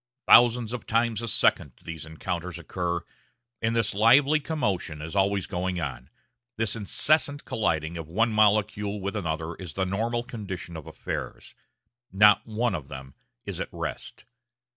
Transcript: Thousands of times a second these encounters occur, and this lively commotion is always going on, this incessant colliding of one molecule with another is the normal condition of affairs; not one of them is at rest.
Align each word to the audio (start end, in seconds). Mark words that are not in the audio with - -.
Thousands 0.25 0.73
of 0.73 0.87
times 0.87 1.21
a 1.21 1.27
second 1.27 1.73
these 1.83 2.07
encounters 2.07 2.57
occur, 2.57 3.01
and 3.61 3.75
this 3.75 3.93
lively 3.93 4.39
commotion 4.39 4.99
is 4.99 5.15
always 5.15 5.45
going 5.45 5.79
on, 5.79 6.09
this 6.57 6.75
incessant 6.75 7.45
colliding 7.45 7.97
of 7.97 8.07
one 8.07 8.31
molecule 8.31 8.99
with 8.99 9.15
another 9.15 9.53
is 9.57 9.75
the 9.75 9.85
normal 9.85 10.23
condition 10.23 10.75
of 10.75 10.87
affairs; 10.87 11.53
not 12.11 12.47
one 12.47 12.73
of 12.73 12.87
them 12.87 13.13
is 13.45 13.59
at 13.59 13.69
rest. 13.71 14.25